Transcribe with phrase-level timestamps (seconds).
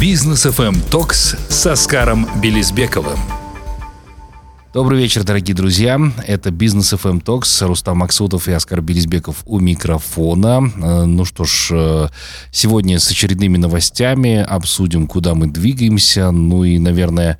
[0.00, 3.39] Бизнес FM Токс с Оскаром Белизбековым.
[4.72, 5.98] Добрый вечер, дорогие друзья.
[6.28, 7.66] Это Бизнес FM Talks.
[7.66, 10.62] Рустам Максутов и Оскар Березбеков у микрофона.
[10.76, 12.08] Э, ну что ж, э,
[12.52, 16.30] сегодня с очередными новостями обсудим, куда мы двигаемся.
[16.30, 17.38] Ну и, наверное,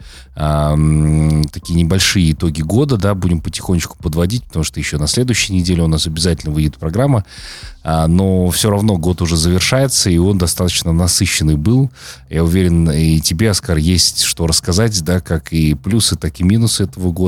[1.53, 5.86] такие небольшие итоги года, да, будем потихонечку подводить, потому что еще на следующей неделе у
[5.86, 7.26] нас обязательно выйдет программа.
[7.82, 11.90] А, но все равно год уже завершается, и он достаточно насыщенный был.
[12.29, 16.85] Я уверен, и тебе, Оскар, есть что рассказать, да, как и плюсы, так и минусы
[16.85, 17.19] этого года.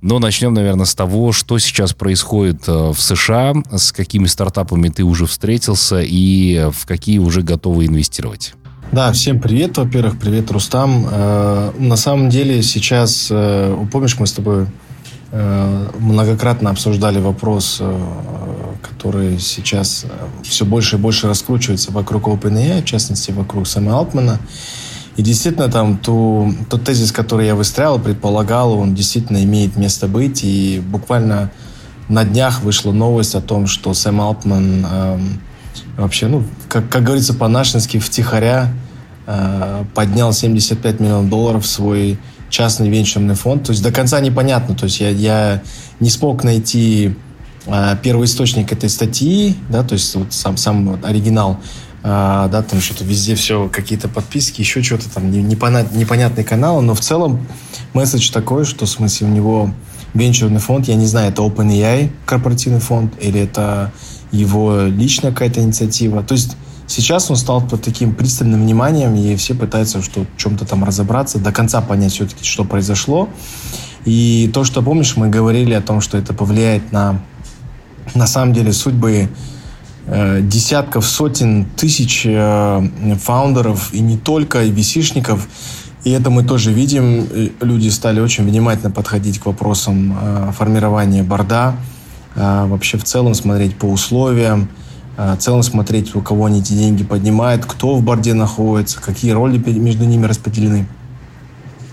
[0.00, 5.04] Но начнем, наверное, с того, что сейчас происходит э, в США, с какими стартапами ты
[5.04, 8.54] уже встретился и в какие уже готовы инвестировать.
[8.92, 11.06] Да, всем привет, во-первых, привет, Рустам.
[11.10, 14.66] Э, на самом деле сейчас, э, помнишь, мы с тобой
[15.30, 18.00] э, многократно обсуждали вопрос, э,
[18.82, 20.08] который сейчас э,
[20.42, 24.38] все больше и больше раскручивается вокруг OpenAI, в частности, вокруг Сэма Алтмана.
[25.16, 30.40] И действительно, там ту, тот тезис, который я выстраивал, предполагал, он действительно имеет место быть.
[30.42, 31.50] И буквально
[32.08, 35.18] на днях вышла новость о том, что Сэм Алтман э,
[35.98, 38.72] вообще, ну, как, как говорится по-нашенски, втихаря
[39.24, 42.18] Э, поднял 75 миллионов долларов в свой
[42.50, 43.64] частный венчурный фонд.
[43.64, 44.74] То есть до конца непонятно.
[44.74, 45.62] То есть я, я
[46.00, 47.14] не смог найти
[47.66, 51.60] э, первый источник этой статьи, да, то есть вот сам, сам оригинал,
[52.02, 56.94] э, да, там что-то везде все, какие-то подписки, еще что-то там, непонят, непонятные каналы, но
[56.94, 57.46] в целом
[57.94, 59.70] месседж такой, что в смысле у него
[60.14, 63.92] венчурный фонд, я не знаю, это OpenAI корпоративный фонд или это
[64.30, 66.22] его личная какая-то инициатива.
[66.22, 66.56] То есть
[66.88, 71.38] Сейчас он стал под таким пристальным вниманием, и все пытаются что, в чем-то там разобраться,
[71.38, 73.30] до конца понять все-таки, что произошло.
[74.04, 77.22] И то, что, помнишь, мы говорили о том, что это повлияет на,
[78.14, 79.30] на самом деле, судьбы
[80.06, 82.88] десятков, сотен, тысяч э,
[83.20, 85.38] фаундеров, и не только, и vc
[86.04, 87.26] И это мы тоже видим.
[87.60, 91.76] Люди стали очень внимательно подходить к вопросам э, формирования борда,
[92.34, 94.68] э, вообще в целом смотреть по условиям,
[95.16, 99.58] Э, целом смотреть, у кого они эти деньги поднимают, кто в борде находится, какие роли
[99.58, 100.86] между ними распределены.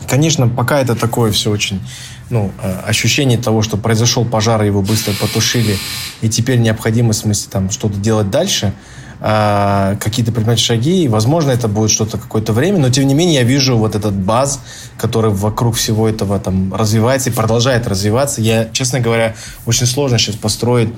[0.09, 1.81] Конечно, пока это такое все очень,
[2.29, 5.77] ну, э, ощущение того, что произошел пожар, его быстро потушили,
[6.21, 8.73] и теперь необходимо, в смысле, там, что-то делать дальше,
[9.19, 13.35] э, какие-то предпринимать шаги, и, возможно, это будет что-то какое-то время, но, тем не менее,
[13.35, 14.59] я вижу вот этот баз,
[14.97, 18.41] который вокруг всего этого там развивается и продолжает развиваться.
[18.41, 19.35] Я, честно говоря,
[19.65, 20.89] очень сложно сейчас построить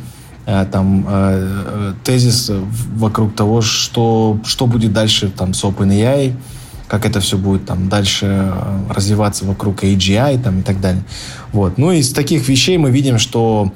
[0.46, 2.52] Э, там э, тезис
[2.96, 6.34] вокруг того, что, что будет дальше там с OpenAI,
[6.92, 8.54] как это все будет там дальше
[8.90, 11.02] развиваться вокруг AGI там, и так далее.
[11.54, 11.78] Вот.
[11.78, 13.72] Ну, из таких вещей мы видим, что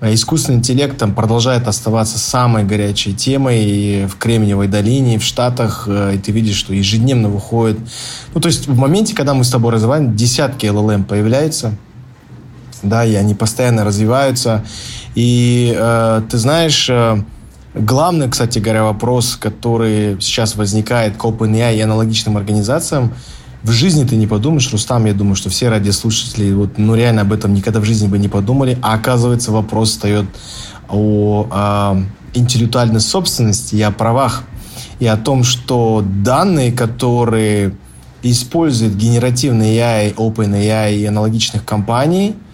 [0.00, 6.30] искусственный интеллект там продолжает оставаться самой горячей темой в Кремниевой долине, в Штатах, и ты
[6.30, 7.76] видишь, что ежедневно выходит...
[8.34, 11.72] Ну, то есть в моменте, когда мы с тобой развиваем, десятки LLM появляются,
[12.84, 14.64] да, и они постоянно развиваются,
[15.16, 17.20] и э, ты знаешь, э,
[17.74, 23.12] главный, кстати говоря, вопрос, который сейчас возникает к OpenAI и аналогичным организациям,
[23.62, 27.32] в жизни ты не подумаешь, Рустам, я думаю, что все радиослушатели вот, ну, реально об
[27.32, 30.24] этом никогда в жизни бы не подумали, а оказывается вопрос встает
[30.88, 32.02] о э,
[32.38, 34.44] интеллектуальной собственности и о правах,
[34.98, 37.74] и о том, что данные, которые
[38.22, 42.34] используют генеративный AI, OpenAI и аналогичных компаний–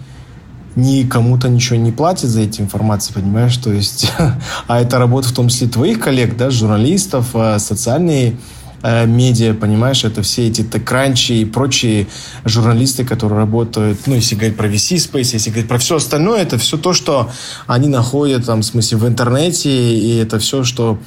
[0.77, 3.57] ни кому-то ничего не платят за эти информации, понимаешь?
[3.57, 4.11] То есть,
[4.67, 8.37] а это работа в том числе твоих коллег, да, журналистов, э, социальные
[8.83, 12.05] э, медиа, понимаешь, это все эти TechCrunch и прочие
[12.45, 16.59] журналисты, которые работают, ну, если говорить про VC Space, если говорить про все остальное, это
[16.59, 17.31] все то, что
[17.65, 20.99] они находят, там, в смысле, в интернете, и это все, что,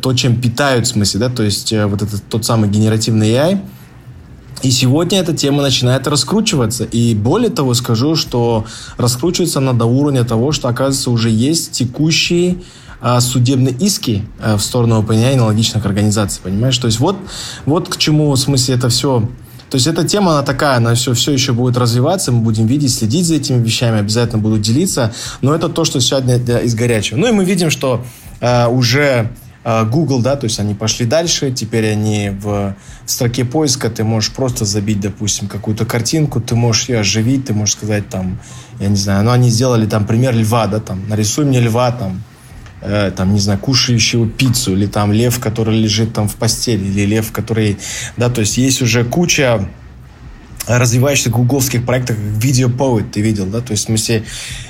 [0.00, 3.60] то, чем питают, в смысле, да, то есть э, вот этот тот самый генеративный AI–
[4.62, 6.84] и сегодня эта тема начинает раскручиваться.
[6.84, 12.56] И более того, скажу, что раскручивается она до уровня того, что, оказывается, уже есть текущие
[13.00, 16.76] а, судебные иски а, в сторону OpenAI и аналогичных организаций, понимаешь?
[16.78, 17.16] То есть вот,
[17.66, 19.28] вот к чему, в смысле, это все...
[19.70, 22.94] То есть эта тема, она такая, она все, все еще будет развиваться, мы будем видеть,
[22.94, 25.12] следить за этими вещами, обязательно буду делиться,
[25.42, 27.18] но это то, что сегодня из горячего.
[27.18, 28.02] Ну и мы видим, что
[28.40, 29.30] э, уже
[29.90, 32.74] Google, да, то есть они пошли дальше, теперь они в
[33.04, 37.74] строке поиска, ты можешь просто забить, допустим, какую-то картинку, ты можешь ее оживить, ты можешь
[37.74, 38.38] сказать там,
[38.80, 42.22] я не знаю, ну они сделали там пример льва, да, там, нарисуй мне льва, там,
[42.80, 47.04] э, там, не знаю, кушающего пиццу, или там лев, который лежит там в постели, или
[47.04, 47.78] лев, который,
[48.16, 49.68] да, то есть есть уже куча
[50.68, 54.24] развивающихся гугловских проектах, Video Poet, ты видел, да, то есть в смысле,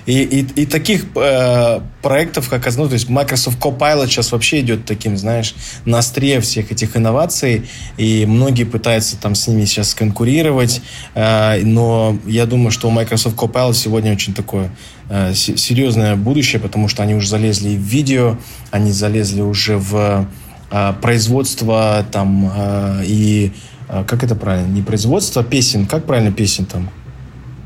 [0.07, 4.85] и, и, и таких э, проектов, как, ну, то есть Microsoft Copilot сейчас вообще идет
[4.85, 5.55] таким, знаешь,
[5.85, 10.81] на острие всех этих инноваций, и многие пытаются там с ними сейчас конкурировать,
[11.15, 14.71] э, но я думаю, что у Microsoft Copilot сегодня очень такое
[15.11, 18.39] э, серьезное будущее, потому что они уже залезли в видео,
[18.71, 20.29] они залезли уже в
[20.71, 23.53] э, производство там э, и
[23.89, 26.91] как это правильно, не производство песен, как правильно песен там,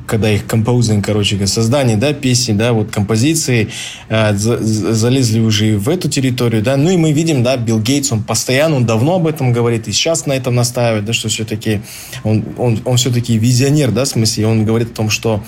[0.06, 3.68] когда их композинг, короче, создание, да, песни, да, вот композиции,
[4.08, 8.22] э, залезли уже в эту территорию, да, ну и мы видим, да, Билл Гейтс, он
[8.22, 11.80] постоянно, он давно об этом говорит, и сейчас на этом настаивает, да, что все-таки,
[12.24, 15.42] он, он, он все-таки визионер, да, в смысле, он говорит о том, что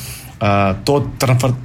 [0.47, 1.07] а, тот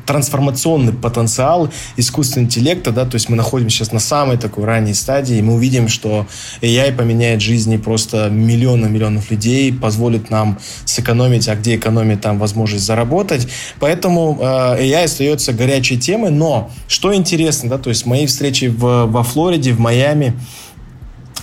[0.05, 5.35] трансформационный потенциал искусственного интеллекта, да, то есть мы находимся сейчас на самой такой ранней стадии,
[5.35, 6.27] и мы увидим, что
[6.61, 12.85] AI поменяет жизни просто миллионов миллионов людей, позволит нам сэкономить, а где экономить, там возможность
[12.85, 13.49] заработать.
[13.81, 19.07] Поэтому э, AI остается горячей темой, но что интересно, да, то есть мои встречи в,
[19.07, 20.35] во Флориде, в Майами,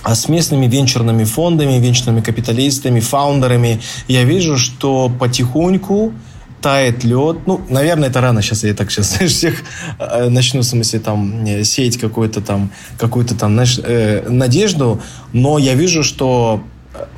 [0.01, 6.13] а с местными венчурными фондами, венчурными капиталистами, фаундерами, я вижу, что потихоньку
[6.61, 7.37] тает лед.
[7.45, 8.63] Ну, наверное, это рано сейчас.
[8.63, 9.63] Я так сейчас, знаешь, всех
[9.99, 15.01] э, начну, в смысле, там, э, сеять какую-то там, какую-то там, знаешь, э, надежду.
[15.33, 16.63] Но я вижу, что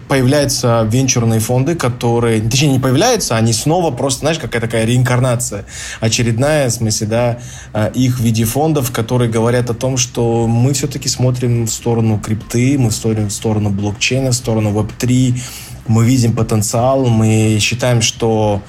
[0.08, 5.66] появляются венчурные фонды, которые, точнее, не появляются, они снова просто, знаешь, какая такая реинкарнация
[6.00, 7.40] очередная, в смысле, да,
[7.74, 12.20] э, их в виде фондов, которые говорят о том, что мы все-таки смотрим в сторону
[12.20, 15.40] крипты, мы смотрим в сторону блокчейна, в сторону Web3,
[15.88, 18.62] мы видим потенциал, мы считаем, что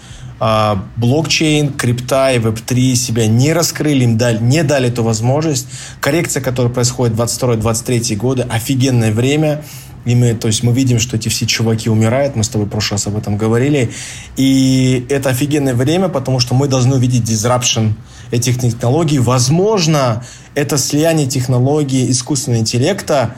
[0.97, 5.67] блокчейн, крипта и веб-3 себя не раскрыли, им дали, не дали эту возможность.
[6.01, 9.63] Коррекция, которая происходит 22-23 годы, офигенное время.
[10.07, 12.71] И мы, то есть мы видим, что эти все чуваки умирают, мы с тобой в
[12.71, 13.91] прошлый раз об этом говорили.
[14.39, 17.93] И это офигенное время, потому что мы должны увидеть disruption
[18.31, 19.19] этих технологий.
[19.19, 23.37] Возможно, это слияние технологий искусственного интеллекта,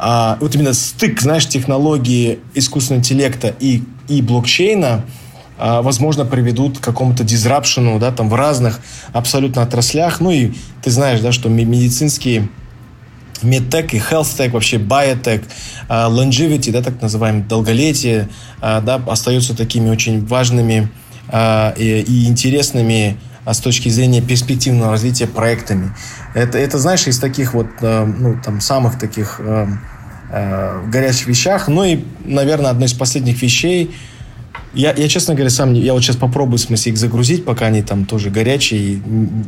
[0.00, 5.29] а, вот именно стык, знаешь, технологии искусственного интеллекта и, и блокчейна– а,
[5.60, 8.80] возможно, приведут к какому-то дизрапшену, да, там в разных
[9.12, 10.20] абсолютно отраслях.
[10.20, 10.52] Ну и
[10.82, 12.48] ты знаешь, да, что медицинские
[13.42, 14.78] медтек и health вообще
[15.88, 18.28] а, longevity, да, так называемое долголетие,
[18.60, 20.90] а, да, остаются такими очень важными
[21.32, 23.16] и, интересными
[23.46, 25.94] с точки зрения перспективного развития проектами.
[26.34, 29.40] Это, это знаешь, из таких вот, ну, там, самых таких
[30.28, 31.68] горячих вещах.
[31.68, 33.94] Ну и, наверное, одно из последних вещей–
[34.72, 37.82] я, я, честно говоря, сам, я вот сейчас попробую, в смысле, их загрузить, пока они
[37.82, 39.00] там тоже горячие.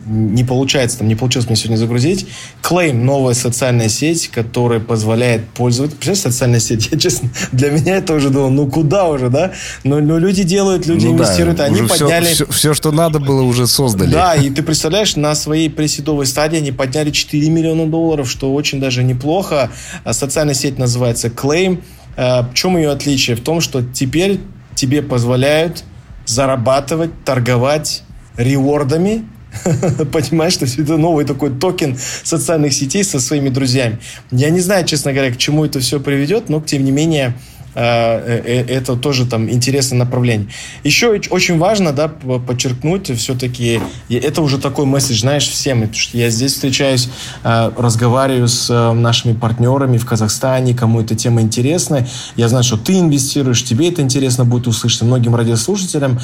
[0.06, 2.26] Не получается, там не получилось мне сегодня загрузить.
[2.60, 5.96] Claim– новая социальная сеть, которая позволяет пользоваться...
[5.96, 6.88] Представляешь, социальная сеть?
[6.93, 9.52] Я, честно, для меня это уже думал, ну куда уже, да?
[9.84, 12.25] Но, но люди делают, люди ну, инвестируют, да, они подняли...
[12.25, 14.10] Все, все, все, что надо было, уже создали.
[14.10, 18.81] Да, и ты представляешь, на своей преседовой стадии они подняли 4 миллиона долларов, что очень
[18.81, 19.70] даже неплохо.
[20.02, 21.81] А социальная сеть называется Claim.
[22.16, 23.37] А, в чем ее отличие?
[23.37, 24.40] В том, что теперь
[24.75, 25.85] тебе позволяют
[26.27, 28.03] зарабатывать, торговать
[28.37, 29.25] ревордами,
[30.13, 33.99] Понимаешь, что это новый такой токен социальных сетей со своими друзьями.
[34.31, 37.35] Я не знаю, честно говоря, к чему это все приведет, но тем не менее
[37.75, 40.49] это тоже там интересное направление.
[40.85, 46.53] Еще очень важно, да, подчеркнуть все-таки, это уже такой месседж, знаешь, всем, что я здесь
[46.53, 47.09] встречаюсь,
[47.45, 52.99] э, разговариваю с нашими партнерами в Казахстане, кому эта тема интересна, я знаю, что ты
[52.99, 56.19] инвестируешь, тебе это интересно будет услышать, многим радиослушателям,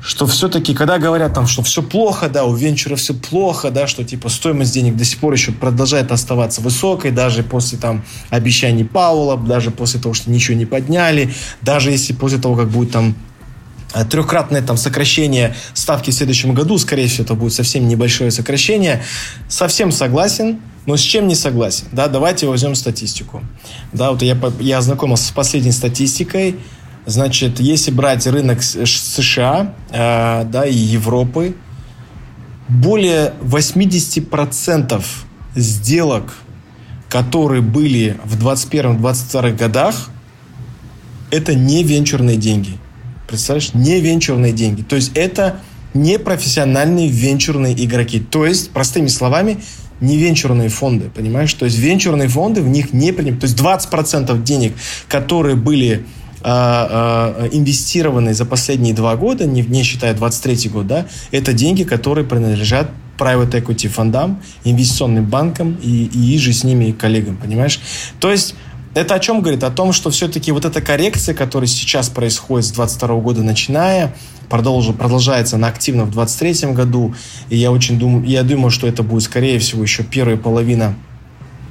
[0.00, 4.04] что все-таки, когда говорят там, что все плохо, да, у венчура все плохо, да, что
[4.04, 9.36] типа стоимость денег до сих пор еще продолжает оставаться высокой, даже после там обещаний Паула,
[9.36, 13.14] даже после того, что ничего не подняли, даже если после того, как будет там
[13.94, 19.02] э, трехкратное там сокращение ставки в следующем году, скорее всего, это будет совсем небольшое сокращение.
[19.48, 21.86] Совсем согласен, но с чем не согласен?
[21.92, 23.42] Да, давайте возьмем статистику.
[23.92, 26.56] Да, вот я, я ознакомился с последней статистикой.
[27.06, 31.54] Значит, если брать рынок США э, да, и Европы,
[32.68, 35.02] более 80%
[35.54, 36.34] сделок,
[37.08, 40.10] которые были в 2021-2022 годах,
[41.30, 42.72] это не венчурные деньги.
[43.26, 43.74] Представляешь?
[43.74, 44.82] Не венчурные деньги.
[44.82, 45.60] То есть это
[45.94, 48.20] не профессиональные венчурные игроки.
[48.20, 49.58] То есть, простыми словами,
[50.00, 51.52] не венчурные фонды, понимаешь?
[51.54, 53.40] То есть венчурные фонды в них не принимают.
[53.40, 54.74] То есть 20% денег,
[55.08, 56.06] которые были
[56.44, 62.90] инвестированные за последние два года, не, не считая 23 год, да, это деньги, которые принадлежат
[63.18, 67.80] private equity фондам, инвестиционным банкам и, и же с ними коллегам, понимаешь?
[68.20, 68.54] То есть
[68.94, 69.62] Это о чем говорит?
[69.62, 74.14] О том, что все-таки вот эта коррекция, которая сейчас происходит с 22 года начиная,
[74.48, 77.14] продолж, продолжается она активно в 23 году.
[77.48, 80.94] И я очень думаю, я думаю, что это будет, скорее всего, еще первая половина,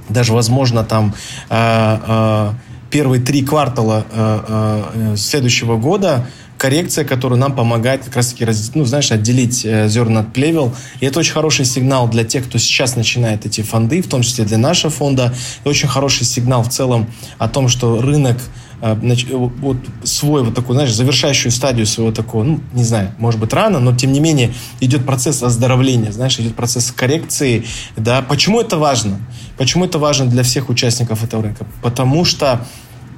[0.10, 1.14] даже, возможно, там
[1.50, 2.52] э, э,
[2.89, 6.27] первые три квартала э, э, следующего года
[6.58, 10.75] коррекция, которая нам помогает как раз-таки, ну, знаешь, отделить э, зерна от плевел.
[11.00, 14.46] И это очень хороший сигнал для тех, кто сейчас начинает эти фонды, в том числе
[14.46, 15.34] для нашего фонда.
[15.63, 18.38] И очень хороший сигнал в целом о том, что рынок
[18.81, 23.79] вот свой вот такой, знаешь, завершающую стадию своего такого, ну, не знаю, может быть, рано,
[23.79, 27.65] но тем не менее идет процесс оздоровления, знаешь, идет процесс коррекции,
[27.96, 28.22] да.
[28.22, 29.19] Почему это важно?
[29.57, 31.65] Почему это важно для всех участников этого рынка?
[31.81, 32.65] Потому что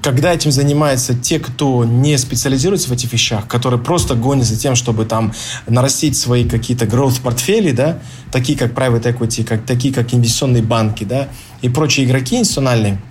[0.02, 5.06] когда этим занимаются те, кто не специализируется в этих вещах, которые просто гонятся тем, чтобы
[5.06, 5.34] там
[5.68, 8.00] нарастить свои какие-то growth портфели, да,
[8.32, 11.28] такие как private equity, как, такие как инвестиционные банки, да,
[11.62, 13.02] и прочие игроки институциональные,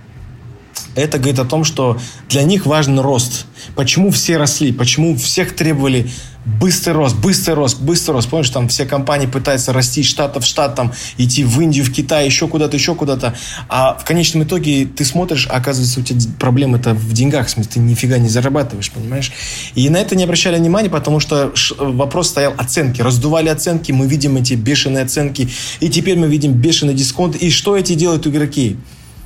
[0.95, 1.97] это говорит о том, что
[2.29, 3.45] для них важен рост.
[3.75, 4.71] Почему все росли?
[4.71, 6.09] Почему всех требовали
[6.45, 8.29] быстрый рост, быстрый рост, быстрый рост.
[8.29, 12.25] Помнишь, там все компании пытаются расти штата в штат, там, идти в Индию, в Китай,
[12.25, 13.35] еще куда-то, еще куда-то.
[13.67, 17.49] А в конечном итоге ты смотришь, а оказывается, у тебя проблема это в деньгах, в
[17.49, 19.31] смысле, ты нифига не зарабатываешь, понимаешь?
[19.75, 23.01] И на это не обращали внимания, потому что вопрос стоял оценки.
[23.01, 27.35] Раздували оценки, мы видим эти бешеные оценки, и теперь мы видим бешеный дисконт.
[27.35, 28.77] И что эти делают игроки?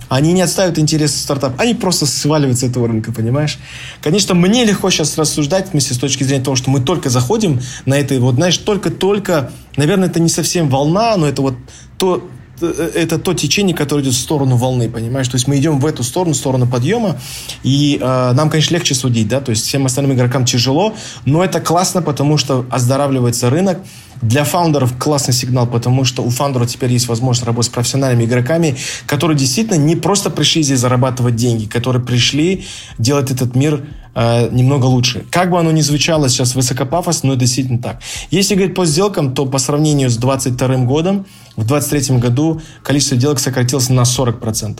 [0.09, 3.57] Они не отставят интересы стартапа, они просто сваливают с этого рынка, понимаешь?
[4.01, 7.61] Конечно, мне легко сейчас рассуждать, в смысле, с точки зрения того, что мы только заходим
[7.85, 11.55] на это, вот, знаешь, только-только, наверное, это не совсем волна, но это вот
[11.97, 12.27] то,
[12.63, 15.27] это то течение, которое идет в сторону волны, понимаешь?
[15.27, 17.17] То есть мы идем в эту сторону, в сторону подъема,
[17.63, 20.93] и э, нам, конечно, легче судить, да, то есть всем остальным игрокам тяжело,
[21.25, 23.79] но это классно, потому что оздоравливается рынок,
[24.23, 28.77] для фаундеров классный сигнал, потому что у фаундеров теперь есть возможность работать с профессиональными игроками,
[29.05, 32.65] которые действительно не просто пришли здесь зарабатывать деньги, которые пришли
[32.97, 35.25] делать этот мир э, немного лучше.
[35.29, 38.01] Как бы оно ни звучало сейчас высокопафосно, но это действительно так.
[38.31, 43.39] Если говорить по сделкам, то по сравнению с 2022 годом, в 2023 году количество сделок
[43.39, 44.79] сократилось на 40%.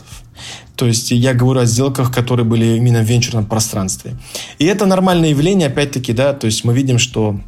[0.76, 4.16] То есть я говорю о сделках, которые были именно в венчурном пространстве.
[4.58, 7.38] И это нормальное явление, опять-таки, да, то есть мы видим, что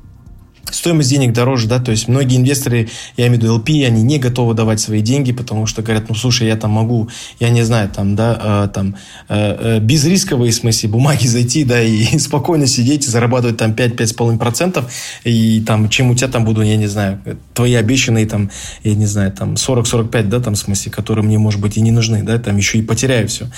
[0.70, 4.18] стоимость денег дороже, да, то есть многие инвесторы, я имею в виду LP, они не
[4.18, 7.08] готовы давать свои деньги, потому что говорят, ну, слушай, я там могу,
[7.40, 8.96] я не знаю, там, да, э, там,
[9.28, 13.72] э, э, без рисковой, в смысле, бумаги зайти, да, и спокойно сидеть и зарабатывать там
[13.72, 14.84] 5-5,5%,
[15.24, 17.20] и там, чем у тебя там буду, я не знаю,
[17.54, 18.50] твои обещанные там,
[18.82, 21.90] я не знаю, там 40-45, да, там, в смысле, которые мне, может быть, и не
[21.90, 23.48] нужны, да, там еще и потеряю все.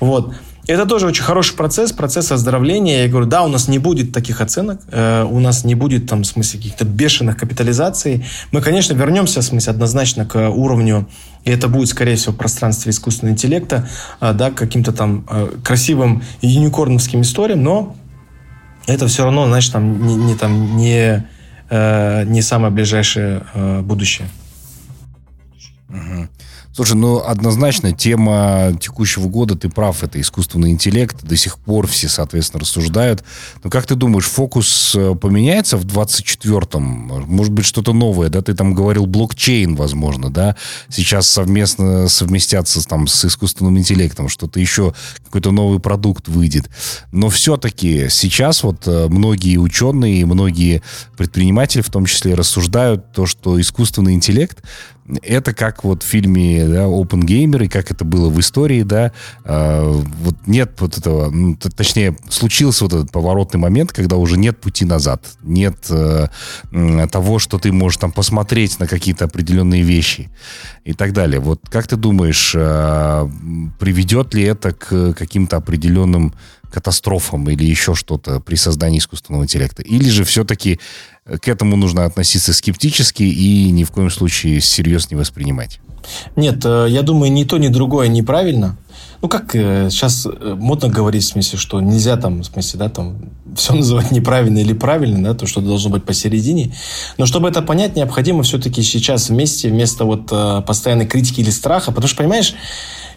[0.00, 0.34] Вот.
[0.66, 3.04] Это тоже очень хороший процесс, процесс оздоровления.
[3.04, 6.22] Я говорю, да, у нас не будет таких оценок, э, у нас не будет там,
[6.22, 8.24] в смысле, каких-то бешеных капитализаций.
[8.50, 11.08] Мы, конечно, вернемся, в смысле, однозначно к уровню,
[11.44, 13.88] и это будет, скорее всего, пространство искусственного интеллекта,
[14.20, 17.96] э, да, каким-то там э, красивым юникорновским историям, но
[18.88, 21.28] это все равно, значит, там не, не, там, не,
[21.70, 24.28] э, не самое ближайшее э, будущее.
[25.88, 26.28] Угу.
[26.76, 32.06] Слушай, ну однозначно тема текущего года, ты прав, это искусственный интеллект, до сих пор все,
[32.06, 33.24] соответственно, рассуждают.
[33.64, 37.24] Но как ты думаешь, фокус э, поменяется в 24-м?
[37.28, 38.42] Может быть, что-то новое, да?
[38.42, 40.54] Ты там говорил блокчейн, возможно, да?
[40.90, 44.92] Сейчас совместно совместятся там с искусственным интеллектом, что-то еще,
[45.24, 46.68] какой-то новый продукт выйдет.
[47.10, 50.82] Но все-таки сейчас вот э, многие ученые, многие
[51.16, 54.62] предприниматели в том числе рассуждают то, что искусственный интеллект
[55.22, 59.12] это как вот в фильме да, Open Gamer, и как это было в истории, да,
[59.44, 64.60] э, вот нет вот этого, ну, точнее, случился вот этот поворотный момент, когда уже нет
[64.60, 66.28] пути назад, нет э,
[67.10, 70.30] того, что ты можешь там посмотреть на какие-то определенные вещи
[70.84, 71.40] и так далее.
[71.40, 73.28] Вот как ты думаешь, э,
[73.78, 76.34] приведет ли это к каким-то определенным
[76.70, 79.82] катастрофам или еще что-то при создании искусственного интеллекта?
[79.82, 80.80] Или же все-таки
[81.24, 85.80] к этому нужно относиться скептически и ни в коем случае всерьез не воспринимать?
[86.36, 88.76] Нет, э, я думаю, ни то, ни другое неправильно.
[89.22, 92.88] Ну, как сейчас э, э, модно говорить, в смысле, что нельзя там, в смысле, да,
[92.88, 93.16] там,
[93.56, 96.74] все называть неправильно или правильно, да, то, что должно быть посередине.
[97.18, 100.28] Но чтобы это понять, необходимо все-таки сейчас вместе, вместо вот
[100.66, 102.54] постоянной критики или страха, потому что, понимаешь,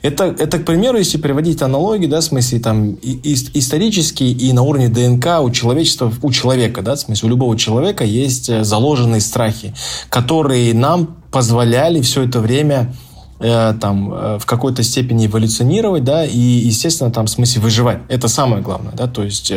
[0.01, 4.53] это, это, к примеру, если приводить аналогии, да, в смысле, там, и, и, исторически и
[4.53, 8.63] на уровне ДНК у человечества, у человека, да, в смысле, у любого человека есть э,
[8.63, 9.74] заложенные страхи,
[10.10, 12.96] которые нам позволяли все это время
[13.39, 18.00] э, там э, в какой-то степени эволюционировать, да, и, естественно, там, в смысле, выживать.
[18.08, 19.51] Это самое главное, да, то есть,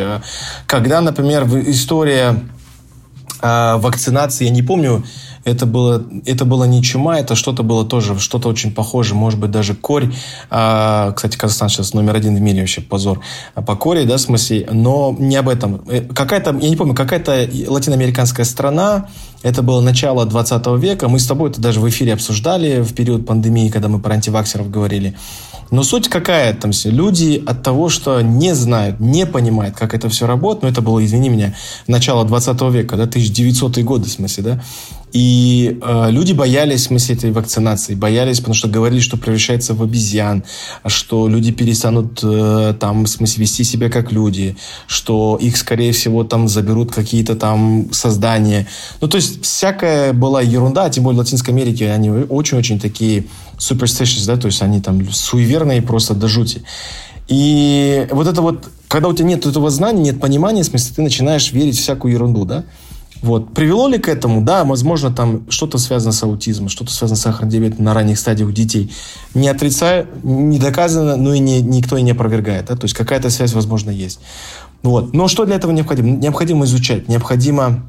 [0.67, 2.39] когда, например, история
[3.41, 5.03] вакцинации, я не помню,
[5.45, 9.51] Это было, это было не чума, это что-то было тоже, что-то очень похоже, может быть,
[9.51, 10.13] даже корь.
[10.49, 13.19] А, кстати, Казахстан сейчас номер один в мире вообще, позор.
[13.55, 15.81] А по коре, да, в смысле, но не об этом.
[15.87, 19.09] Э, какая-то, я не помню, какая-то латиноамериканская страна,
[19.41, 23.25] это было начало 20 века, мы с тобой это даже в эфире обсуждали в период
[23.25, 25.15] пандемии, когда мы про антиваксеров говорили.
[25.73, 26.91] Но суть какая там все?
[26.91, 31.03] Люди от того, что не знают, не понимают, как это все работает, ну, это было,
[31.03, 31.55] извини меня,
[31.87, 34.63] начало 20 века, да, 1900-е годы, в смысле, да,
[35.13, 37.93] и э, люди боялись, в смысле, этой вакцинации.
[37.93, 40.43] Боялись, потому что говорили, что превращается в обезьян,
[40.87, 46.23] что люди перестанут э, там, в смысле, вести себя как люди, что их, скорее всего,
[46.23, 48.67] там заберут какие-то там создания.
[49.01, 53.25] Ну, то есть, всякая была ерунда, тем более в Латинской Америке они очень-очень такие
[53.59, 56.63] superstitious, да, то есть они там суеверные просто до жути.
[57.27, 61.01] И вот это вот, когда у тебя нет этого знания, нет понимания, в смысле, ты
[61.03, 62.63] начинаешь верить в всякую ерунду, да?
[63.23, 63.53] Вот.
[63.53, 64.41] Привело ли к этому?
[64.41, 68.53] Да, возможно, там что-то связано с аутизмом, что-то связано с сахарным диабетом на ранних стадиях
[68.53, 68.91] детей.
[69.33, 72.65] Не отрицаю, не доказано, но и не, никто и не опровергает.
[72.65, 72.75] Да?
[72.75, 74.19] То есть какая-то связь, возможно, есть.
[74.83, 75.13] Вот.
[75.13, 76.09] Но что для этого необходимо?
[76.09, 77.85] Необходимо изучать, необходимо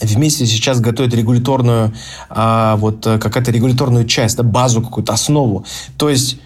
[0.00, 1.92] вместе сейчас готовить регуляторную,
[2.30, 5.66] а, вот какая-то регуляторную часть, да, базу какую-то, основу.
[5.98, 6.38] То есть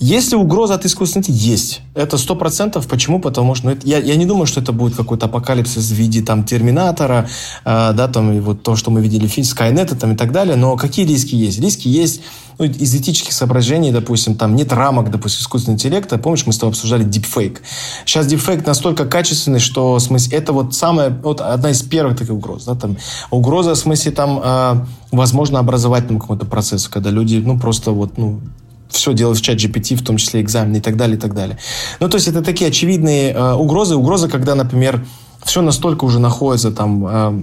[0.00, 1.48] есть ли угроза от искусственного интеллекта?
[1.48, 1.80] Есть.
[1.94, 2.86] Это сто процентов.
[2.86, 3.20] Почему?
[3.20, 6.22] Потому что ну, это, я, я не думаю, что это будет какой-то апокалипсис в виде
[6.22, 7.28] там Терминатора,
[7.64, 10.30] э, да, там и вот то, что мы видели в фильме Скайнета там и так
[10.30, 10.56] далее.
[10.56, 11.60] Но какие риски есть?
[11.60, 12.20] Риски есть
[12.58, 16.18] ну, из этических соображений, допустим, там нет рамок, допустим, искусственного интеллекта.
[16.18, 17.62] Помнишь, мы с тобой обсуждали дипфейк.
[18.04, 22.34] Сейчас дипфейк настолько качественный, что в смысле это вот самая, вот одна из первых таких
[22.34, 22.64] угроз.
[22.64, 22.96] Да, там,
[23.30, 24.74] угроза в смысле там, э,
[25.12, 28.40] возможно, образовательному какому-то процессу, когда люди, ну, просто вот, ну,
[28.88, 31.58] все делать в чат GPT, в том числе экзамены и так далее, и так далее.
[32.00, 33.96] Ну, то есть это такие очевидные э, угрозы.
[33.96, 35.04] Угроза, когда, например,
[35.44, 37.42] все настолько уже находится там э,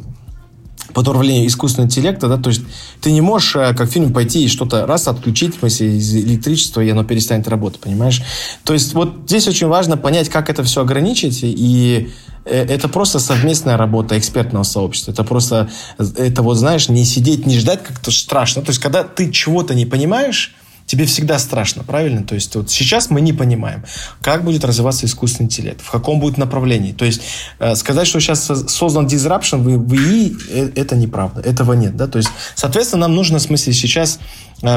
[0.94, 2.62] под управлением искусственного интеллекта, да, то есть
[3.02, 6.90] ты не можешь, э, как фильм, пойти и что-то раз отключить, в из электричества, и
[6.90, 8.22] оно перестанет работать, понимаешь?
[8.64, 12.12] То есть вот здесь очень важно понять, как это все ограничить, и
[12.46, 15.12] э, это просто совместная работа экспертного сообщества.
[15.12, 18.62] Это просто, это вот, знаешь, не сидеть, не ждать как-то страшно.
[18.62, 22.24] То есть, когда ты чего-то не понимаешь, тебе всегда страшно, правильно?
[22.24, 23.84] То есть вот сейчас мы не понимаем,
[24.22, 26.92] как будет развиваться искусственный интеллект, в каком будет направлении.
[26.92, 27.22] То есть
[27.60, 31.96] э, сказать, что сейчас создан disruption в, ИИ, э, это неправда, этого нет.
[31.96, 32.08] Да?
[32.08, 34.20] То есть, соответственно, нам нужно, в смысле, сейчас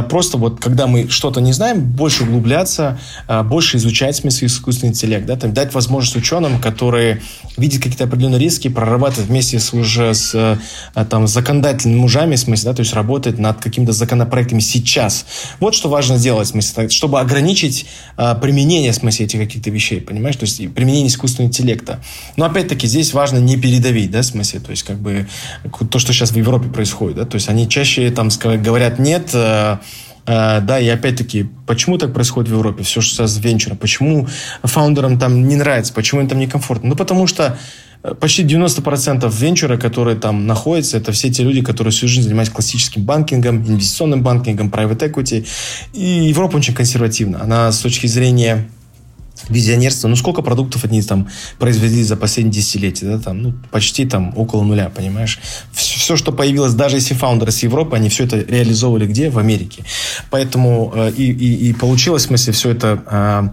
[0.08, 4.90] просто вот, когда мы что-то не знаем, больше углубляться, э, больше изучать, в смысле, искусственный
[4.90, 5.36] интеллект, да?
[5.36, 7.22] Там, дать возможность ученым, которые
[7.56, 12.70] видят какие-то определенные риски, прорабатывать вместе с уже с э, там, законодательными мужами, в смысле,
[12.70, 15.26] да, то есть работать над какими-то законопроектами сейчас.
[15.60, 17.86] Вот что важно сделать, в смысле, чтобы ограничить
[18.16, 20.36] применение, в смысле, этих каких-то вещей, понимаешь?
[20.36, 22.00] То есть применение искусственного интеллекта.
[22.36, 25.26] Но опять-таки здесь важно не передавить, да, в смысле, то есть как бы
[25.90, 28.28] то, что сейчас в Европе происходит, да, то есть они чаще там
[28.62, 29.30] говорят нет,
[30.26, 32.82] да, и опять-таки, почему так происходит в Европе?
[32.82, 33.78] Все, что с венчуром.
[33.78, 34.28] Почему
[34.62, 35.94] фаундерам там не нравится?
[35.94, 36.90] Почему им там некомфортно?
[36.90, 37.58] Ну, потому что
[38.20, 43.02] почти 90% венчура, которые там находятся, это все те люди, которые всю жизнь занимаются классическим
[43.04, 45.46] банкингом, инвестиционным банкингом, private equity.
[45.94, 47.42] И Европа очень консервативна.
[47.42, 48.68] Она с точки зрения
[49.48, 54.32] визионерства, ну сколько продуктов они там произвели за последние десятилетия, да, там, ну, почти там
[54.36, 55.38] около нуля, понимаешь?
[55.72, 59.30] Все, все, что появилось, даже если фаундеры с Европы, они все это реализовывали где?
[59.30, 59.84] В Америке.
[60.30, 63.52] Поэтому э, и, и, и получилось, в смысле, все это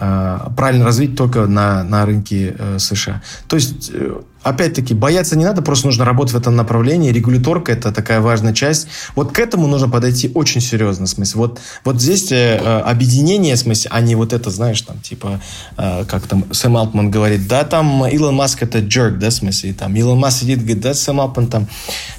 [0.00, 3.20] Э, правильно развить только на, на рынке э, США.
[3.48, 7.10] То есть э, опять-таки, бояться не надо, просто нужно работать в этом направлении.
[7.10, 8.88] Регуляторка– это такая важная часть.
[9.14, 11.38] Вот к этому нужно подойти очень серьезно, в смысле.
[11.38, 15.40] Вот, вот здесь э, объединение, в смысле, а не вот это, знаешь, там, типа,
[15.76, 19.72] э, как там Сэм Алтман говорит, да, там Илон Маск– это джерк, да, в смысле,
[19.72, 21.66] там, Илон Маск сидит, говорит, да, Сэм Алтман там.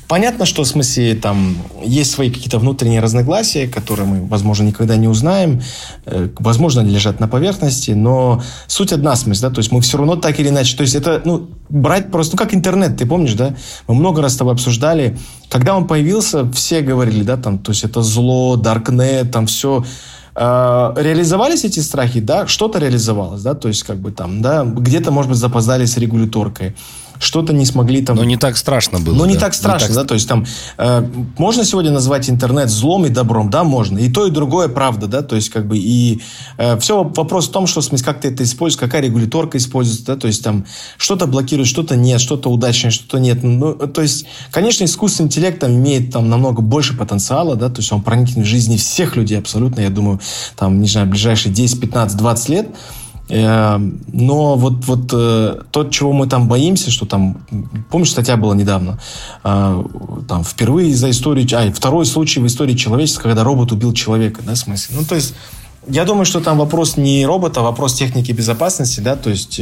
[0.07, 1.55] Понятно, что, в смысле, там,
[1.85, 5.61] есть свои какие-то внутренние разногласия, которые мы, возможно, никогда не узнаем,
[6.05, 9.81] э, возможно, они лежат на поверхности, но суть одна, в смысле, да, то есть мы
[9.81, 13.05] все равно так или иначе, то есть это, ну, брать просто, ну, как интернет, ты
[13.05, 13.55] помнишь, да?
[13.87, 15.17] Мы много раз с тобой обсуждали.
[15.49, 19.83] Когда он появился, все говорили, да, там, то есть это зло, даркнет, там все.
[20.35, 25.11] Э, реализовались эти страхи, да, что-то реализовалось, да, то есть как бы там, да, где-то,
[25.11, 26.75] может быть, запоздали с регуляторкой
[27.19, 28.15] что-то не смогли там...
[28.15, 29.13] Но не так страшно было.
[29.13, 29.31] Но да?
[29.31, 30.03] не так страшно, не так...
[30.03, 30.45] да, то есть там
[30.77, 31.05] э,
[31.37, 33.99] можно сегодня назвать интернет злом и добром, да, можно.
[33.99, 36.21] И то, и другое правда, да, то есть как бы и
[36.57, 40.05] э, все вопрос в том, что, в смысле, как ты это используешь, какая регуляторка используется,
[40.05, 40.65] да, то есть там
[40.97, 43.43] что-то блокирует, что-то нет, что-то удачное, что-то нет.
[43.43, 47.91] Ну, то есть, конечно, искусственный интеллект там имеет там намного больше потенциала, да, то есть
[47.91, 50.21] он проникнет в жизни всех людей абсолютно, я думаю,
[50.55, 52.67] там, не знаю, ближайшие 10, 15, 20 лет,
[53.29, 57.37] но вот, вот э, то, чего мы там боимся, что там,
[57.91, 58.99] помнишь, статья была недавно,
[59.43, 59.83] э,
[60.27, 64.53] там впервые за историю, а, второй случай в истории человечества, когда робот убил человека, да,
[64.53, 64.95] в смысле.
[64.97, 65.35] Ну, то есть,
[65.87, 69.61] я думаю, что там вопрос не робота, а вопрос техники безопасности, да, то есть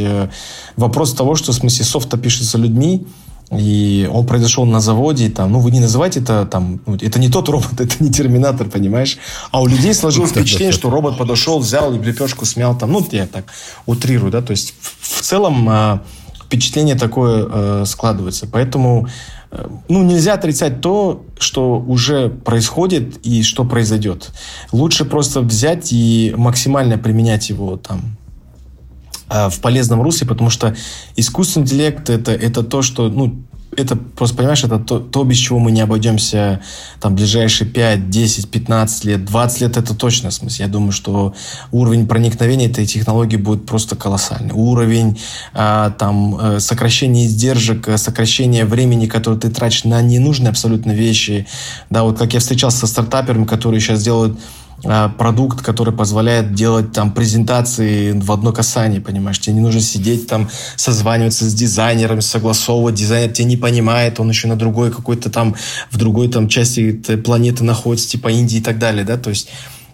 [0.78, 3.06] вопрос того, что, в смысле, софта пишется людьми,
[3.52, 7.30] и он произошел на заводе, там, ну, вы не называйте это, там, ну, это не
[7.30, 9.18] тот робот, это не терминатор, понимаешь?
[9.52, 13.26] А у людей сложилось впечатление, что робот подошел, взял и лепешку смял, там, ну, я
[13.26, 13.46] так
[13.86, 16.00] утрирую, да, то есть в, в целом э,
[16.46, 18.48] впечатление такое э, складывается.
[18.52, 19.08] Поэтому,
[19.52, 24.32] э, ну, нельзя отрицать то, что уже происходит и что произойдет.
[24.74, 28.17] Лучше просто взять и максимально применять его там
[29.30, 30.76] в полезном русле, потому что
[31.16, 33.44] искусственный интеллект это, это то, что, ну,
[33.78, 36.62] это просто, понимаешь, это то, то, без чего мы не обойдемся
[37.00, 40.66] там ближайшие 5, 10, 15 лет, 20 лет это точно в смысле.
[40.66, 41.36] Я думаю, что
[41.72, 44.54] уровень проникновения этой технологии будет просто колоссальный.
[44.54, 45.20] Уровень
[45.54, 51.46] а, там э, сокращения издержек, э, сокращения времени, которое ты тратишь на ненужные абсолютно вещи.
[51.90, 54.67] Да, вот как я встречался со стартаперами, которые сейчас делают а,
[55.18, 59.40] продукт, который позволяет делать там презентации в одно касание, понимаешь?
[59.40, 62.96] Тебе не нужно сидеть там, созваниваться с дизайнером, согласовывать.
[62.96, 65.56] Дизайнер тебя не понимает, он еще на другой какой-то там,
[65.90, 69.18] в другой там части планеты находится, типа Индии и так далее, да?
[69.18, 69.50] То есть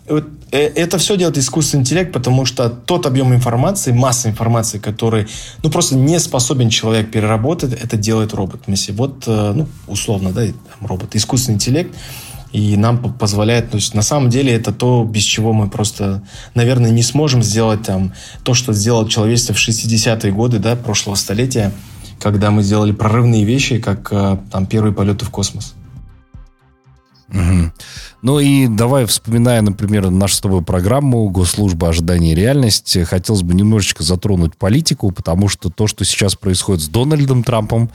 [0.08, 5.28] э, это все делает искусственный интеллект, потому что тот объем информации, масса информации, который,
[5.64, 8.64] ну, просто не способен человек переработать, это делает робот.
[8.90, 10.44] Вот, э, ну, условно, да,
[10.82, 11.96] робот, искусственный интеллект–
[12.54, 16.22] и нам позволяет, то есть на самом деле это то, без чего мы просто,
[16.54, 18.14] наверное, не сможем сделать там
[18.44, 21.72] то, что сделало человечество в 60-е годы, да, прошлого столетия,
[22.20, 25.74] когда мы сделали прорывные вещи, как э, там первые полеты в космос.
[27.34, 27.72] Угу.
[28.22, 31.90] Ну и давай, вспоминая, например, нашу с тобой программу «Госслужба.
[31.90, 37.44] Ожидание реальность», хотелось бы немножечко затронуть политику, потому что то, что сейчас происходит с Дональдом
[37.44, 37.90] Трампом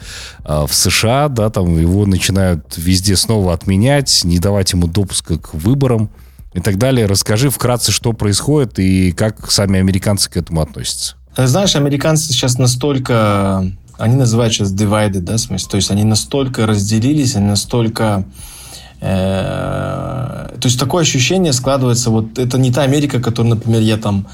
[0.44, 5.54] э, в США, да, там его начинают везде снова отменять, не давать ему допуска к
[5.54, 6.10] выборам
[6.52, 7.06] и так далее.
[7.06, 11.14] Расскажи вкратце, что происходит и как сами американцы к этому относятся.
[11.36, 13.64] Знаешь, американцы сейчас настолько...
[13.96, 15.68] Они называют сейчас divided, да, в смысле?
[15.70, 18.57] То есть они настолько разделились, они настолько Э,
[19.00, 24.26] то есть такое ощущение складывается, вот это не та Америка, которую, например, я там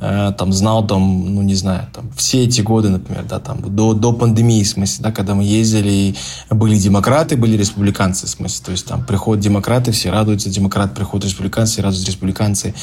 [0.00, 3.94] э, там знал там, ну не знаю, там все эти годы, например, да, там до,
[3.94, 6.14] до пандемии, в смысле, да, когда мы ездили,
[6.50, 11.26] были демократы, были республиканцы, в смысле, то есть там приходят демократы, все радуются, демократ приходят
[11.26, 12.74] республиканцы, радуются республиканцы.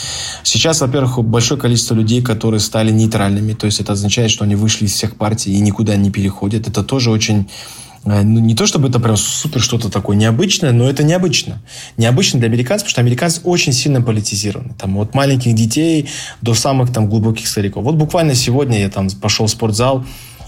[0.43, 4.85] Сейчас, во-первых, большое количество людей, которые стали нейтральными, то есть это означает, что они вышли
[4.85, 6.67] из всех партий и никуда не переходят.
[6.67, 10.89] Это тоже очень Э, ну, не то чтобы это прям супер что-то такое необычное, но
[10.89, 11.61] это необычно.
[11.97, 14.73] Необычно для американцев, потому что американцы очень сильно политизированы.
[14.77, 16.09] Там от маленьких детей
[16.41, 17.83] до самых там глубоких стариков.
[17.83, 20.05] Вот буквально сегодня я там пошел в спортзал,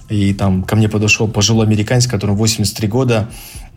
[0.10, 3.30] и там ко мне подошел пожилой американец, которому 83 года,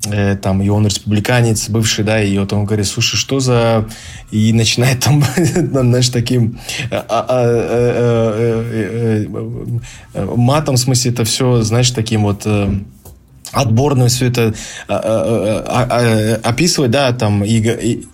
[0.06, 3.88] э, там, и он республиканец, бывший, да, и вот он говорит, слушай, что за...
[4.30, 6.58] И начинает там, знаешь, таким
[6.90, 8.32] а, а,
[9.04, 9.26] э,
[10.36, 12.46] матом, в смысле, это все, знаешь, таким вот
[13.52, 14.54] отборно все это
[14.88, 18.04] а, а, а, описывать, да, там, и,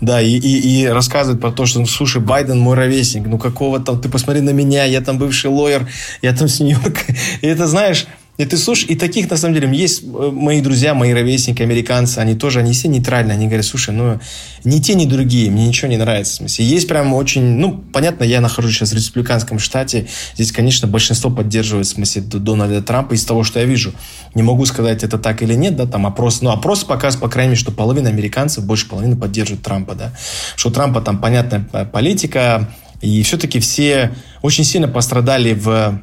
[0.00, 3.80] да, и, и, и рассказывать про то, что, ну, слушай, Байден мой ровесник, ну какого
[3.80, 5.88] там, ты посмотри на меня, я там бывший лоер,
[6.22, 7.00] я там с Нью-Йорка.
[7.42, 10.92] И это, знаешь, и ты слушаешь, и таких, на самом деле, есть э, мои друзья,
[10.92, 14.18] мои ровесники, американцы, они тоже, они все нейтральные, они говорят, слушай, ну,
[14.64, 16.34] ни те, ни другие, мне ничего не нравится.
[16.34, 20.88] В смысле, есть прям очень, ну, понятно, я нахожусь сейчас в республиканском штате, здесь, конечно,
[20.88, 23.92] большинство поддерживает, в смысле, Дональда Трампа из того, что я вижу.
[24.34, 27.50] Не могу сказать, это так или нет, да, там опрос, ну, опрос показывает, по крайней
[27.50, 30.12] мере, что половина американцев, больше половины поддерживают Трампа, да.
[30.56, 32.68] Что Трампа там понятная политика,
[33.00, 36.00] и все-таки все очень сильно пострадали в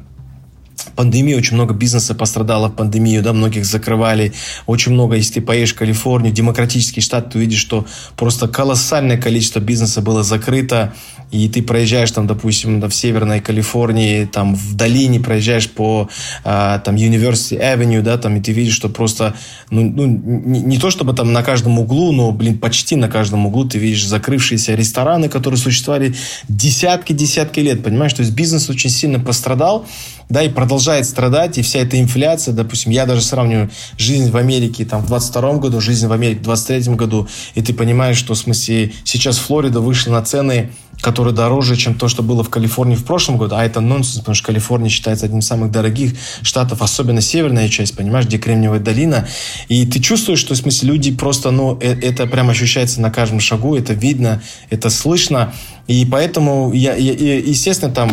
[0.90, 4.32] пандемии, очень много бизнеса пострадало в пандемию, да, многих закрывали,
[4.66, 9.60] очень много, если ты поедешь в Калифорнию, демократический штат, ты увидишь, что просто колоссальное количество
[9.60, 10.92] бизнеса было закрыто,
[11.30, 16.08] и ты проезжаешь там, допустим, в Северной Калифорнии, там в долине проезжаешь по
[16.44, 19.34] а, там University Avenue, да, там, и ты видишь, что просто,
[19.70, 23.46] ну, ну не, не то чтобы там на каждом углу, но, блин, почти на каждом
[23.46, 26.14] углу ты видишь закрывшиеся рестораны, которые существовали
[26.48, 29.86] десятки-десятки лет, понимаешь, то есть бизнес очень сильно пострадал,
[30.32, 34.86] да, и продолжает страдать, и вся эта инфляция, допустим, я даже сравниваю жизнь в Америке
[34.86, 38.38] там в 22 году, жизнь в Америке в 23 году, и ты понимаешь, что, в
[38.38, 40.70] смысле, сейчас Флорида вышла на цены
[41.02, 44.34] который дороже, чем то, что было в Калифорнии в прошлом году, а это нонсенс, потому
[44.34, 46.12] что Калифорния считается одним из самых дорогих
[46.42, 49.28] штатов, особенно северная часть, понимаешь, где Кремниевая долина,
[49.68, 53.40] и ты чувствуешь, что, в смысле, люди просто, ну, э, это прям ощущается на каждом
[53.40, 55.52] шагу, это видно, это слышно,
[55.88, 58.10] и поэтому, я, я, естественно, там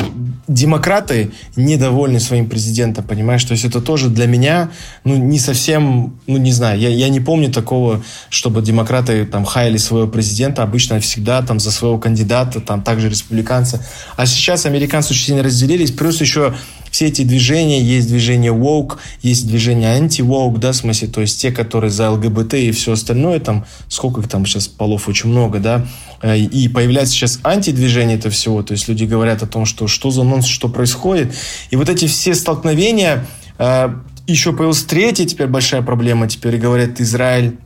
[0.47, 3.43] демократы недовольны своим президентом, понимаешь?
[3.43, 4.71] То есть это тоже для меня,
[5.03, 9.77] ну, не совсем, ну, не знаю, я, я не помню такого, чтобы демократы там хаяли
[9.77, 10.63] своего президента.
[10.63, 13.79] Обычно всегда там за своего кандидата, там также республиканцы.
[14.15, 15.91] А сейчас американцы очень сильно разделились.
[15.91, 16.53] Плюс еще
[16.91, 21.51] все эти движения, есть движение woke, есть движение анти-woke, да, в смысле, то есть те,
[21.51, 25.85] которые за ЛГБТ и все остальное, там, сколько их там сейчас полов очень много, да,
[26.21, 30.11] э, и появляется сейчас антидвижение этого всего, то есть люди говорят о том, что что
[30.11, 31.33] за нонс, что происходит,
[31.69, 33.89] и вот эти все столкновения, э,
[34.27, 37.57] еще появилась третья теперь большая проблема, теперь говорят, Израиль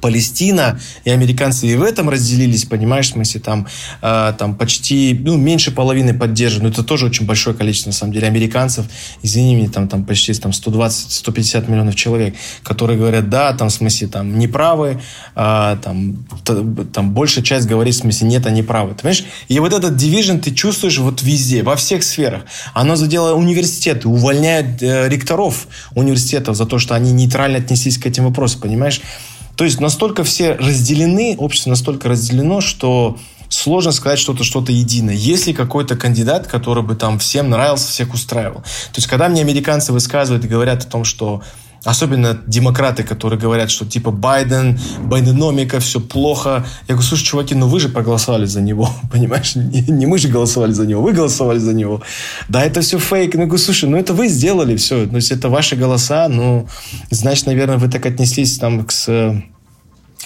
[0.00, 3.66] Палестина, и американцы и в этом разделились, понимаешь, в смысле, там,
[4.02, 8.12] э, там почти, ну, меньше половины поддерживают, но это тоже очень большое количество, на самом
[8.12, 8.86] деле, американцев,
[9.22, 14.08] извини меня, там, там почти там 120-150 миллионов человек, которые говорят, да, там, в смысле,
[14.08, 15.00] там, неправы,
[15.36, 16.24] э, там,
[16.92, 19.24] там, большая часть говорит, в смысле, нет, они правы, ты понимаешь?
[19.48, 22.44] И вот этот division ты чувствуешь вот везде, во всех сферах.
[22.74, 28.24] Оно задело университеты, увольняет э, ректоров университетов за то, что они нейтрально отнеслись к этим
[28.24, 29.00] вопросам, понимаешь?
[29.60, 33.18] То есть настолько все разделены, общество настолько разделено, что
[33.50, 35.14] сложно сказать что-то что-то единое.
[35.14, 38.62] Есть ли какой-то кандидат, который бы там всем нравился, всех устраивал?
[38.62, 41.42] То есть когда мне американцы высказывают и говорят о том, что
[41.84, 46.66] Особенно демократы, которые говорят, что типа Байден, Байденомика, все плохо.
[46.88, 49.56] Я говорю, слушай, чуваки, ну вы же проголосовали за него, понимаешь?
[49.56, 52.02] Не, не мы же голосовали за него, вы голосовали за него.
[52.48, 53.34] Да, это все фейк.
[53.34, 55.06] Ну, я говорю, слушай, ну это вы сделали все.
[55.06, 56.68] То есть это ваши голоса, ну,
[57.10, 58.92] значит, наверное, вы так отнеслись там к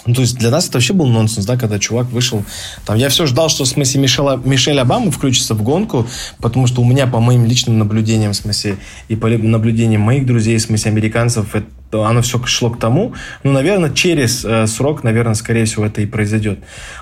[0.07, 2.45] ну, то есть для нас это вообще был нонсенс, да, когда чувак вышел.
[2.85, 6.07] Там, я все ждал, что в смысле Мишела, Мишель Обама включится в гонку,
[6.39, 8.77] потому что у меня, по моим личным наблюдениям, в смысле,
[9.09, 11.67] и по наблюдениям моих друзей, в смысле, американцев, это
[12.03, 13.15] оно все шло к тому.
[13.43, 16.59] Ну, наверное, через э, срок, наверное, скорее всего, это и произойдет.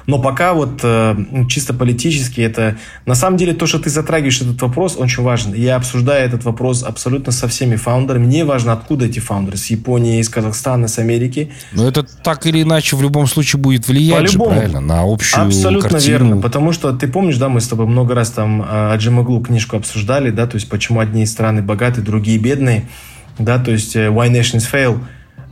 [0.06, 2.76] Но пока вот э, ну, чисто политически это...
[3.06, 5.54] На самом деле, то, что ты затрагиваешь этот вопрос, очень важен.
[5.54, 8.26] Я обсуждаю этот вопрос абсолютно со всеми фаундерами.
[8.26, 9.56] Мне важно, откуда эти фаундеры.
[9.56, 11.52] С Японии, из Казахстана, с Америки.
[11.72, 15.88] Но это так или иначе в любом случае будет влиять же, правильно, на общую Абсолютно
[15.88, 16.12] картину.
[16.12, 16.40] верно.
[16.40, 20.30] Потому что ты помнишь, да, мы с тобой много раз там э, Аджимаглу книжку обсуждали,
[20.30, 22.88] да, то есть почему одни страны богатые, другие бедные
[23.38, 25.00] да, то есть э, Why Nations Fail.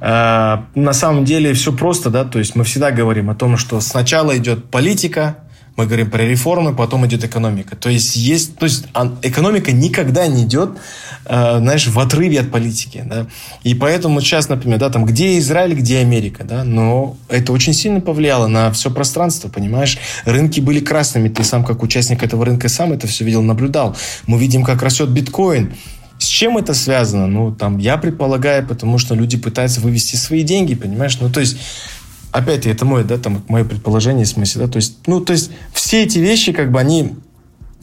[0.00, 3.80] А, на самом деле все просто, да, то есть мы всегда говорим о том, что
[3.80, 5.36] сначала идет политика,
[5.76, 7.76] мы говорим про реформы, потом идет экономика.
[7.76, 8.86] То есть есть, то есть
[9.22, 10.70] экономика никогда не идет,
[11.26, 13.26] э, знаешь, в отрыве от политики, да.
[13.62, 18.00] И поэтому сейчас, например, да, там где Израиль, где Америка, да, но это очень сильно
[18.00, 19.98] повлияло на все пространство, понимаешь.
[20.24, 23.96] Рынки были красными, ты сам как участник этого рынка сам это все видел, наблюдал.
[24.26, 25.72] Мы видим, как растет биткоин,
[26.20, 27.26] с чем это связано?
[27.26, 31.18] Ну, там, я предполагаю, потому что люди пытаются вывести свои деньги, понимаешь?
[31.18, 31.56] Ну, то есть,
[32.30, 35.50] опять это мое, да, там, мое предположение, в смысле, да, то есть, ну, то есть,
[35.72, 37.14] все эти вещи, как бы, они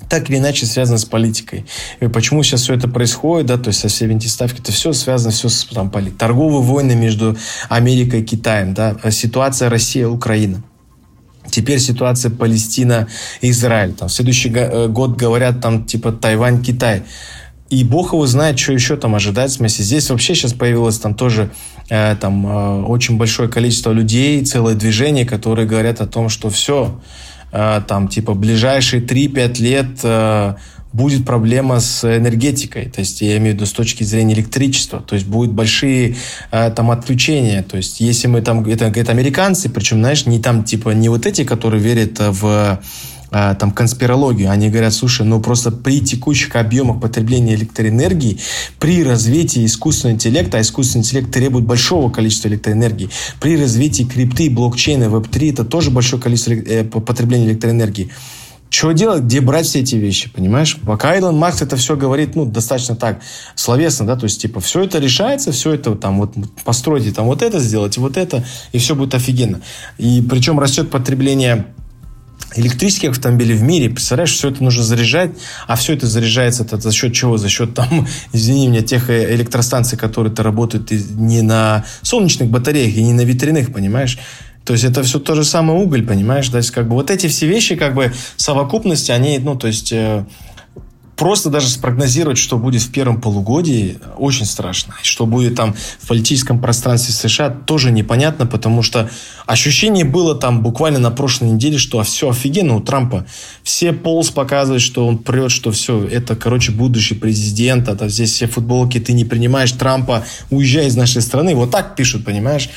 [0.08, 1.66] так или иначе связаны с политикой.
[2.00, 4.94] И почему сейчас все это происходит, да, то есть со всеми эти ставки, это все
[4.94, 6.20] связано все с там, политикой.
[6.20, 7.36] Торговые войны между
[7.70, 10.64] Америкой и Китаем, да, ситуация Россия-Украина.
[11.50, 13.94] Теперь ситуация Палестина-Израиль.
[13.94, 17.04] Там, в следующий э, год говорят там типа Тайвань-Китай.
[17.70, 19.52] И бог его знает, что еще там ожидать.
[19.52, 21.52] В смысле, здесь вообще сейчас появилось там тоже
[21.90, 27.00] э, там э, очень большое количество людей, целое движение, которые говорят о том, что все,
[27.52, 30.56] э, там типа ближайшие 3-5 лет э,
[30.94, 35.16] будет проблема с энергетикой, то есть я имею в виду с точки зрения электричества, то
[35.16, 36.16] есть будут большие
[36.52, 40.64] э, там отключения, то есть если мы там, это, это американцы, причем, знаешь, не там
[40.64, 42.80] типа не вот эти, которые верят в
[43.30, 44.50] там конспирологию.
[44.52, 48.40] Они говорят, слушай, ну просто при текущих объемах потребления электроэнергии,
[48.80, 53.10] при развитии искусственного интеллекта, а искусственный интеллект требует большого количества электроэнергии,
[53.40, 58.12] при развитии крипты, блокчейна, веб-3, это тоже большое количество э, потребления электроэнергии.
[58.70, 60.78] Что делать, где брать все эти вещи, понимаешь?
[60.86, 63.22] Пока Илон Макс это все говорит, ну, достаточно так,
[63.56, 66.34] словесно, да, то есть, типа, все это решается, все это там вот
[66.66, 69.62] постройте там вот это, сделайте вот это, и все будет офигенно.
[69.98, 71.68] И причем растет потребление
[72.56, 73.90] электрических автомобилей в мире.
[73.90, 75.32] Представляешь, все это нужно заряжать,
[75.68, 77.38] а все это заряжается это за счет чего?
[77.38, 83.04] За счет там, извини меня, тех э, электростанций, которые-то работают не на солнечных батареях и
[83.04, 84.18] не на ветряных, понимаешь?
[84.68, 86.50] То есть это все то же самое уголь, понимаешь?
[86.50, 89.94] То есть как бы вот эти все вещи как бы совокупности, они, ну, то есть
[89.94, 90.26] э,
[91.18, 94.94] просто даже спрогнозировать, что будет в первом полугодии, очень страшно.
[95.02, 99.10] Что будет там в политическом пространстве США, тоже непонятно, потому что
[99.48, 103.26] ощущение было там буквально на прошлой неделе, что все офигенно у Трампа.
[103.64, 108.46] Все полз показывают, что он прет, что все, это, короче, будущий президент, это здесь все
[108.46, 111.56] футболки, ты не принимаешь Трампа, уезжай из нашей страны.
[111.56, 112.70] Вот так пишут, понимаешь,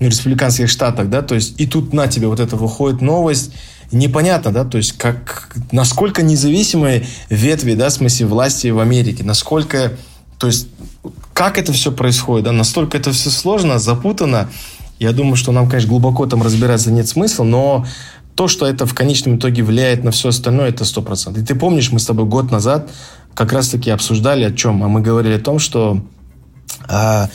[0.00, 3.52] в республиканских штатах, да, то есть и тут на тебе вот это выходит новость,
[3.94, 9.92] непонятно, да, то есть как, насколько независимые ветви, да, в смысле власти в Америке, насколько,
[10.38, 10.68] то есть
[11.32, 14.50] как это все происходит, да, настолько это все сложно, запутано.
[15.00, 17.84] Я думаю, что нам, конечно, глубоко там разбираться нет смысла, но
[18.34, 21.42] то, что это в конечном итоге влияет на все остальное, это сто процентов.
[21.42, 22.90] И ты помнишь, мы с тобой год назад
[23.34, 24.82] как раз-таки обсуждали о чем?
[24.82, 26.00] А мы говорили о том, что
[26.88, 27.28] а,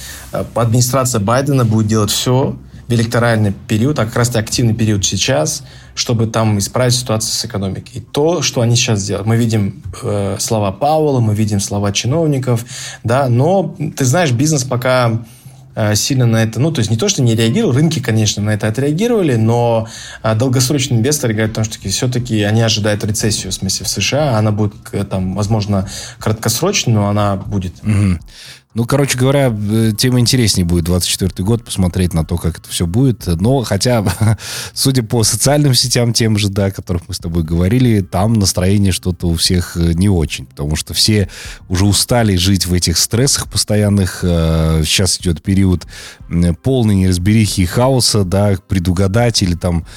[0.55, 2.55] администрация Байдена будет делать все,
[2.89, 8.03] в электоральный период, а как раз активный период сейчас, чтобы там исправить ситуацию с экономикой.
[8.11, 9.27] То, что они сейчас делают.
[9.27, 12.65] Мы видим э, слова Пауэлла, мы видим слова чиновников,
[13.03, 15.23] да, но, ты знаешь, бизнес пока
[15.75, 18.49] э, сильно на это, ну, то есть не то, что не реагировал, рынки, конечно, на
[18.49, 19.87] это отреагировали, но
[20.23, 24.35] э, долгосрочные инвесторы говорят о том, что все-таки они ожидают рецессию, в смысле, в США,
[24.35, 27.83] она будет, э, там, возможно, краткосрочной, но она будет.
[27.83, 28.19] Угу.
[28.75, 32.85] Ну, короче говоря, э, тем интереснее будет 24 год посмотреть на то, как это все
[32.85, 33.25] будет.
[33.25, 34.05] Но хотя,
[34.73, 38.91] судя по социальным сетям тем же, да, о которых мы с тобой говорили, там настроение
[38.91, 40.45] что-то у всех э, не очень.
[40.45, 41.29] Потому что все
[41.67, 44.19] уже устали жить в этих стрессах постоянных.
[44.21, 45.87] Э, сейчас идет период
[46.61, 49.87] полной неразберихи и хаоса, да, предугадать или там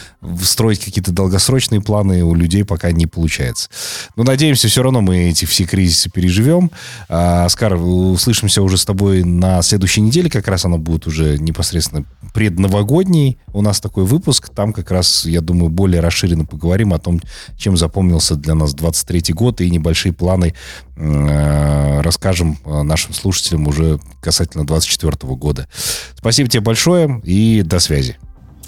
[0.43, 3.69] строить какие-то долгосрочные планы у людей пока не получается.
[4.17, 6.71] Но надеемся, все равно мы эти все кризисы переживем.
[7.09, 12.05] А, Оскар, услышимся уже с тобой на следующей неделе, как раз она будет уже непосредственно
[12.35, 13.38] предновогодний.
[13.53, 17.20] У нас такой выпуск, там как раз, я думаю, более расширенно поговорим о том,
[17.57, 20.55] чем запомнился для нас 23 год и небольшие планы
[20.96, 25.68] э, расскажем э, нашим слушателям уже касательно 24 года.
[26.16, 28.16] Спасибо тебе большое и до связи.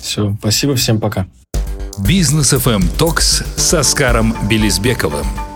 [0.00, 1.26] Все, спасибо, всем пока.
[1.98, 5.53] Бизнес FM Токс с Оскаром Белизбековым.